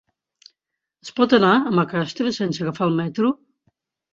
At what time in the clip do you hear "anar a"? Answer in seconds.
1.39-1.75